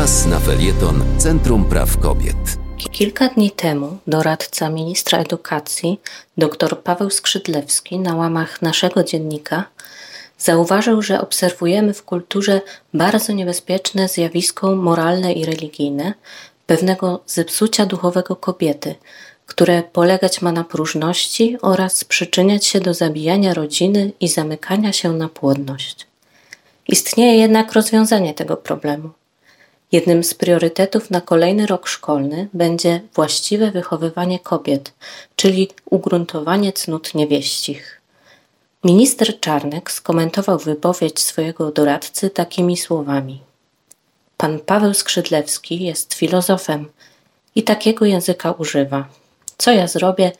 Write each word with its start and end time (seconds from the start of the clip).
Czas 0.00 0.26
na 0.26 0.40
felieton 0.40 1.04
Centrum 1.18 1.64
Praw 1.64 1.98
Kobiet. 1.98 2.36
Kilka 2.90 3.28
dni 3.28 3.50
temu 3.50 3.98
doradca 4.06 4.70
ministra 4.70 5.18
edukacji 5.18 6.00
dr 6.36 6.82
Paweł 6.82 7.10
Skrzydlewski 7.10 7.98
na 7.98 8.16
łamach 8.16 8.62
naszego 8.62 9.04
dziennika 9.04 9.64
zauważył, 10.38 11.02
że 11.02 11.20
obserwujemy 11.20 11.94
w 11.94 12.02
kulturze 12.02 12.60
bardzo 12.94 13.32
niebezpieczne 13.32 14.08
zjawisko 14.08 14.76
moralne 14.76 15.32
i 15.32 15.44
religijne 15.44 16.14
pewnego 16.66 17.20
zepsucia 17.26 17.86
duchowego 17.86 18.36
kobiety, 18.36 18.94
które 19.46 19.82
polegać 19.82 20.42
ma 20.42 20.52
na 20.52 20.64
próżności 20.64 21.56
oraz 21.62 22.04
przyczyniać 22.04 22.66
się 22.66 22.80
do 22.80 22.94
zabijania 22.94 23.54
rodziny 23.54 24.12
i 24.20 24.28
zamykania 24.28 24.92
się 24.92 25.12
na 25.12 25.28
płodność. 25.28 26.06
Istnieje 26.88 27.38
jednak 27.38 27.72
rozwiązanie 27.72 28.34
tego 28.34 28.56
problemu. 28.56 29.19
Jednym 29.92 30.24
z 30.24 30.34
priorytetów 30.34 31.10
na 31.10 31.20
kolejny 31.20 31.66
rok 31.66 31.88
szkolny 31.88 32.48
będzie 32.52 33.00
właściwe 33.14 33.70
wychowywanie 33.70 34.38
kobiet, 34.38 34.92
czyli 35.36 35.68
ugruntowanie 35.84 36.72
cnót 36.72 37.14
niewieścich. 37.14 38.00
Minister 38.84 39.40
Czarnek 39.40 39.90
skomentował 39.90 40.58
wypowiedź 40.58 41.20
swojego 41.20 41.70
doradcy 41.70 42.30
takimi 42.30 42.76
słowami: 42.76 43.40
Pan 44.36 44.58
Paweł 44.58 44.94
Skrzydlewski 44.94 45.84
jest 45.84 46.14
filozofem 46.14 46.88
i 47.54 47.62
takiego 47.62 48.04
języka 48.04 48.52
używa. 48.52 49.08
Co 49.58 49.72
ja 49.72 49.86
zrobię, 49.86 50.32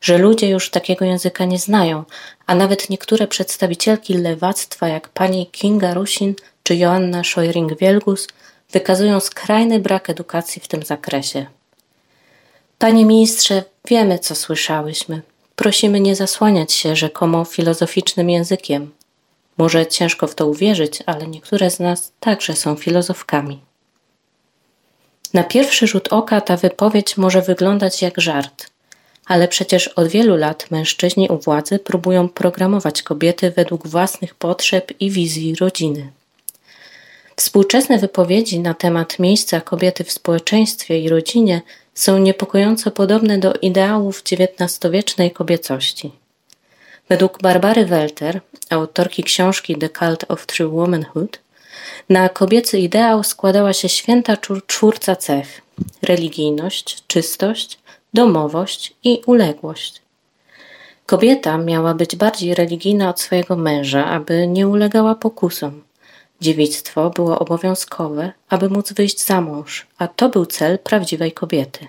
że 0.00 0.18
ludzie 0.18 0.48
już 0.48 0.70
takiego 0.70 1.04
języka 1.04 1.44
nie 1.44 1.58
znają, 1.58 2.04
a 2.46 2.54
nawet 2.54 2.90
niektóre 2.90 3.26
przedstawicielki 3.26 4.14
lewactwa, 4.14 4.88
jak 4.88 5.08
pani 5.08 5.46
Kinga 5.46 5.94
Rusin 5.94 6.34
czy 6.62 6.76
Joanna 6.76 7.22
Szojring-Wielgus, 7.22 8.28
wykazują 8.72 9.20
skrajny 9.20 9.80
brak 9.80 10.10
edukacji 10.10 10.62
w 10.62 10.68
tym 10.68 10.82
zakresie. 10.82 11.46
Panie 12.78 13.04
ministrze, 13.04 13.64
wiemy, 13.88 14.18
co 14.18 14.34
słyszałyśmy. 14.34 15.22
Prosimy 15.56 16.00
nie 16.00 16.16
zasłaniać 16.16 16.72
się 16.72 16.96
rzekomo 16.96 17.44
filozoficznym 17.44 18.30
językiem. 18.30 18.90
Może 19.58 19.86
ciężko 19.86 20.26
w 20.26 20.34
to 20.34 20.46
uwierzyć, 20.46 21.02
ale 21.06 21.26
niektóre 21.26 21.70
z 21.70 21.80
nas 21.80 22.12
także 22.20 22.56
są 22.56 22.76
filozofkami. 22.76 23.60
Na 25.34 25.44
pierwszy 25.44 25.86
rzut 25.86 26.08
oka 26.08 26.40
ta 26.40 26.56
wypowiedź 26.56 27.16
może 27.16 27.42
wyglądać 27.42 28.02
jak 28.02 28.20
żart, 28.20 28.70
ale 29.26 29.48
przecież 29.48 29.88
od 29.88 30.08
wielu 30.08 30.36
lat 30.36 30.70
mężczyźni 30.70 31.28
u 31.28 31.38
władzy 31.38 31.78
próbują 31.78 32.28
programować 32.28 33.02
kobiety 33.02 33.50
według 33.50 33.86
własnych 33.86 34.34
potrzeb 34.34 34.92
i 35.00 35.10
wizji 35.10 35.54
rodziny. 35.54 36.12
Współczesne 37.38 37.98
wypowiedzi 37.98 38.60
na 38.60 38.74
temat 38.74 39.18
miejsca 39.18 39.60
kobiety 39.60 40.04
w 40.04 40.12
społeczeństwie 40.12 40.98
i 40.98 41.08
rodzinie 41.08 41.62
są 41.94 42.18
niepokojąco 42.18 42.90
podobne 42.90 43.38
do 43.38 43.52
ideałów 43.52 44.22
XIX-wiecznej 44.32 45.30
kobiecości. 45.30 46.12
Według 47.08 47.42
Barbary 47.42 47.86
Welter, 47.86 48.40
autorki 48.70 49.22
książki 49.22 49.76
The 49.76 49.88
Cult 49.88 50.24
of 50.28 50.46
True 50.46 50.70
Womanhood, 50.70 51.40
na 52.08 52.28
kobiecy 52.28 52.78
ideał 52.78 53.24
składała 53.24 53.72
się 53.72 53.88
święta 53.88 54.36
czwórca 54.66 55.16
cech: 55.16 55.62
religijność, 56.02 57.02
czystość, 57.06 57.78
domowość 58.14 58.94
i 59.04 59.22
uległość. 59.26 60.02
Kobieta 61.06 61.58
miała 61.58 61.94
być 61.94 62.16
bardziej 62.16 62.54
religijna 62.54 63.10
od 63.10 63.20
swojego 63.20 63.56
męża, 63.56 64.04
aby 64.06 64.46
nie 64.46 64.68
ulegała 64.68 65.14
pokusom. 65.14 65.87
Dziewictwo 66.40 67.10
było 67.10 67.38
obowiązkowe, 67.38 68.32
aby 68.48 68.70
móc 68.70 68.92
wyjść 68.92 69.24
za 69.24 69.40
mąż, 69.40 69.86
a 69.98 70.08
to 70.08 70.28
był 70.28 70.46
cel 70.46 70.78
prawdziwej 70.78 71.32
kobiety. 71.32 71.86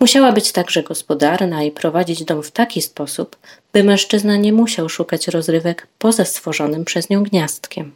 Musiała 0.00 0.32
być 0.32 0.52
także 0.52 0.82
gospodarna 0.82 1.62
i 1.62 1.70
prowadzić 1.70 2.24
dom 2.24 2.42
w 2.42 2.50
taki 2.50 2.82
sposób, 2.82 3.36
by 3.72 3.84
mężczyzna 3.84 4.36
nie 4.36 4.52
musiał 4.52 4.88
szukać 4.88 5.28
rozrywek 5.28 5.86
poza 5.98 6.24
stworzonym 6.24 6.84
przez 6.84 7.10
nią 7.10 7.22
gniazdkiem. 7.22 7.92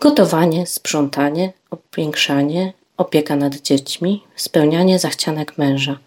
Gotowanie, 0.00 0.66
sprzątanie, 0.66 1.52
opiększanie, 1.70 2.72
opieka 2.96 3.36
nad 3.36 3.56
dziećmi, 3.56 4.24
spełnianie 4.36 4.98
zachcianek 4.98 5.58
męża 5.58 5.98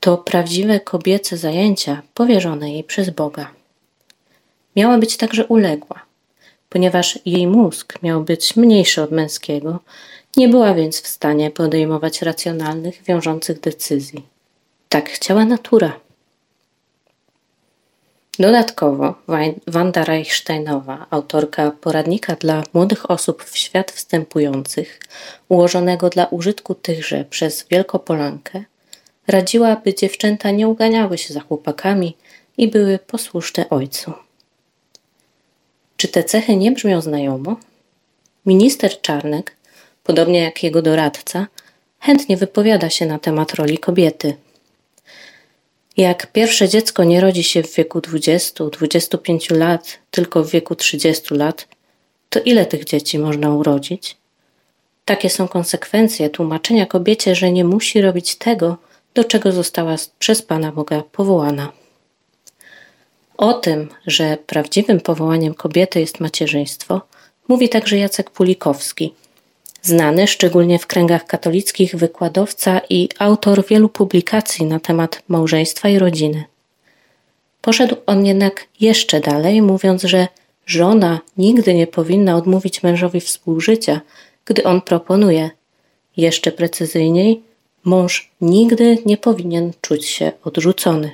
to 0.00 0.18
prawdziwe 0.18 0.80
kobiece 0.80 1.36
zajęcia 1.36 2.02
powierzone 2.14 2.72
jej 2.72 2.84
przez 2.84 3.10
Boga. 3.10 3.50
Miała 4.76 4.98
być 4.98 5.16
także 5.16 5.46
uległa, 5.46 6.00
ponieważ 6.68 7.18
jej 7.26 7.46
mózg 7.46 8.02
miał 8.02 8.24
być 8.24 8.56
mniejszy 8.56 9.02
od 9.02 9.10
męskiego, 9.10 9.78
nie 10.36 10.48
była 10.48 10.74
więc 10.74 11.00
w 11.00 11.06
stanie 11.06 11.50
podejmować 11.50 12.22
racjonalnych, 12.22 13.02
wiążących 13.02 13.60
decyzji. 13.60 14.26
Tak 14.88 15.10
chciała 15.10 15.44
natura. 15.44 16.00
Dodatkowo 18.38 19.14
Wanda 19.66 20.04
Reichsteinowa, 20.04 21.06
autorka 21.10 21.70
poradnika 21.70 22.36
dla 22.36 22.62
młodych 22.74 23.10
osób 23.10 23.44
w 23.44 23.58
świat 23.58 23.90
wstępujących, 23.90 25.00
ułożonego 25.48 26.08
dla 26.08 26.26
użytku 26.26 26.74
tychże 26.74 27.24
przez 27.24 27.66
Wielkopolankę, 27.70 28.64
radziła, 29.26 29.76
by 29.76 29.94
dziewczęta 29.94 30.50
nie 30.50 30.68
uganiały 30.68 31.18
się 31.18 31.34
za 31.34 31.40
chłopakami 31.40 32.16
i 32.56 32.68
były 32.68 32.98
posłuszne 32.98 33.68
ojcu. 33.68 34.27
Czy 35.98 36.08
te 36.08 36.24
cechy 36.24 36.56
nie 36.56 36.72
brzmią 36.72 37.00
znajomo? 37.00 37.56
Minister 38.46 39.00
Czarnek, 39.00 39.56
podobnie 40.04 40.40
jak 40.40 40.62
jego 40.62 40.82
doradca, 40.82 41.46
chętnie 42.00 42.36
wypowiada 42.36 42.90
się 42.90 43.06
na 43.06 43.18
temat 43.18 43.54
roli 43.54 43.78
kobiety– 43.78 44.34
jak 45.98 46.32
pierwsze 46.32 46.68
dziecko 46.68 47.04
nie 47.04 47.20
rodzi 47.20 47.44
się 47.44 47.62
w 47.62 47.74
wieku 47.74 47.98
20-25 47.98 49.56
lat, 49.56 49.98
tylko 50.10 50.44
w 50.44 50.50
wieku 50.50 50.74
30 50.74 51.34
lat, 51.34 51.68
to 52.30 52.40
ile 52.40 52.66
tych 52.66 52.84
dzieci 52.84 53.18
można 53.18 53.54
urodzić? 53.54 54.16
Takie 55.04 55.30
są 55.30 55.48
konsekwencje 55.48 56.30
tłumaczenia 56.30 56.86
kobiecie, 56.86 57.34
że 57.34 57.52
nie 57.52 57.64
musi 57.64 58.00
robić 58.00 58.36
tego, 58.36 58.76
do 59.14 59.24
czego 59.24 59.52
została 59.52 59.96
przez 60.18 60.42
Pana 60.42 60.72
Boga 60.72 61.02
powołana. 61.12 61.72
O 63.38 63.52
tym, 63.54 63.88
że 64.06 64.38
prawdziwym 64.46 65.00
powołaniem 65.00 65.54
kobiety 65.54 66.00
jest 66.00 66.20
macierzyństwo, 66.20 67.00
mówi 67.48 67.68
także 67.68 67.98
Jacek 67.98 68.30
Pulikowski– 68.30 69.12
Znany 69.82 70.26
szczególnie 70.26 70.78
w 70.78 70.86
kręgach 70.86 71.26
katolickich 71.26 71.96
wykładowca 71.96 72.80
i 72.90 73.08
autor 73.18 73.66
wielu 73.66 73.88
publikacji 73.88 74.66
na 74.66 74.80
temat 74.80 75.22
małżeństwa 75.28 75.88
i 75.88 75.98
rodziny. 75.98 76.44
Poszedł 77.60 77.96
on 78.06 78.26
jednak 78.26 78.66
jeszcze 78.80 79.20
dalej, 79.20 79.62
mówiąc, 79.62 80.02
że 80.02 80.28
żona 80.66 81.20
nigdy 81.36 81.74
nie 81.74 81.86
powinna 81.86 82.36
odmówić 82.36 82.82
mężowi 82.82 83.20
współżycia, 83.20 84.00
gdy 84.44 84.64
on 84.64 84.80
proponuje. 84.80 85.50
Jeszcze 86.16 86.52
precyzyjniej, 86.52 87.42
mąż 87.84 88.30
nigdy 88.40 88.98
nie 89.06 89.16
powinien 89.16 89.72
czuć 89.80 90.06
się 90.06 90.32
odrzucony. 90.44 91.10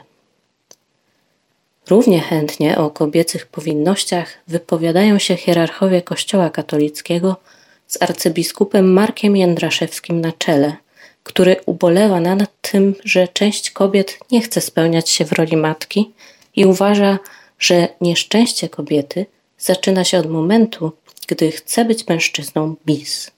Równie 1.89 2.21
chętnie 2.21 2.78
o 2.78 2.91
kobiecych 2.91 3.47
powinnościach 3.47 4.34
wypowiadają 4.49 5.19
się 5.19 5.37
hierarchowie 5.37 6.03
Kościoła 6.03 6.50
katolickiego– 6.50 7.37
z 7.87 8.03
arcybiskupem 8.03 8.93
Markiem 8.93 9.37
Jędraszewskim 9.37 10.21
na 10.21 10.33
czele, 10.33 10.77
który 11.23 11.56
ubolewa 11.67 12.21
nad 12.21 12.50
tym, 12.61 12.94
że 13.05 13.28
część 13.28 13.71
kobiet 13.71 14.19
nie 14.31 14.41
chce 14.41 14.61
spełniać 14.61 15.11
się 15.11 15.25
w 15.25 15.33
roli 15.33 15.56
matki 15.56 16.12
i 16.56 16.67
uważa, 16.67 17.19
że 17.59 17.89
nieszczęście 18.00 18.69
kobiety 18.69 19.27
zaczyna 19.59 20.05
się 20.05 20.19
od 20.19 20.31
momentu, 20.31 20.93
gdy 21.29 21.50
chce 21.50 21.85
być 21.85 22.09
mężczyzną 22.09 22.75
bis. 22.87 23.31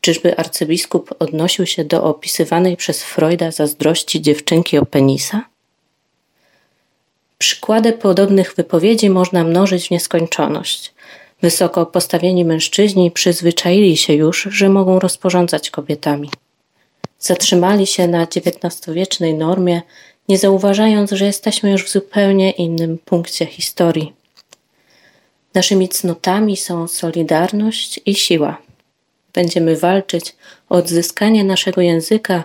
Czyżby 0.00 0.36
arcybiskup 0.36 1.14
odnosił 1.18 1.66
się 1.66 1.84
do 1.84 2.04
opisywanej 2.04 2.76
przez 2.76 3.02
Freuda 3.02 3.50
zazdrości 3.50 4.22
dziewczynki 4.22 4.78
o 4.78 4.86
penisa? 4.86 5.51
Przykłady 7.42 7.92
podobnych 7.92 8.54
wypowiedzi 8.56 9.10
można 9.10 9.44
mnożyć 9.44 9.88
w 9.88 9.90
nieskończoność. 9.90 10.94
Wysoko 11.40 11.86
postawieni 11.86 12.44
mężczyźni 12.44 13.10
przyzwyczaili 13.10 13.96
się 13.96 14.12
już, 14.12 14.48
że 14.50 14.68
mogą 14.68 14.98
rozporządzać 14.98 15.70
kobietami. 15.70 16.30
Zatrzymali 17.18 17.86
się 17.86 18.08
na 18.08 18.22
XIX-wiecznej 18.22 19.34
normie, 19.34 19.82
nie 20.28 20.38
zauważając, 20.38 21.10
że 21.10 21.24
jesteśmy 21.24 21.70
już 21.70 21.84
w 21.84 21.90
zupełnie 21.90 22.50
innym 22.50 22.98
punkcie 23.04 23.46
historii. 23.46 24.12
Naszymi 25.54 25.88
cnotami 25.88 26.56
są 26.56 26.88
solidarność 26.88 28.00
i 28.06 28.14
siła. 28.14 28.58
Będziemy 29.32 29.76
walczyć 29.76 30.36
o 30.68 30.74
odzyskanie 30.74 31.44
naszego 31.44 31.80
języka 31.80 32.44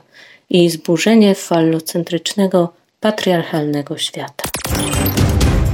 i 0.50 0.70
zburzenie 0.70 1.36
fallocentrycznego, 1.36 2.74
patriarchalnego 3.00 3.98
świata. 3.98 4.47